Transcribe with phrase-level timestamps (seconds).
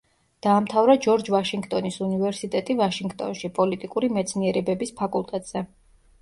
[0.43, 5.65] დაამთავრა ჯორჯ ვაშინგტონის უნივერსიტეტი ვაშინგტონში პოლიტიკური მეცნიერებების ფაკულტეტზე.